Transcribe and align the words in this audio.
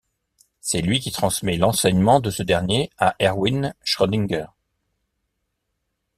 C'est 0.61 0.81
lui 0.81 0.99
qui 0.99 1.11
transmet 1.11 1.57
l'enseignement 1.57 2.19
de 2.21 2.31
ce 2.31 2.41
dernier 2.41 2.89
à 2.97 3.15
Erwin 3.21 3.75
Schrödinger. 3.83 4.47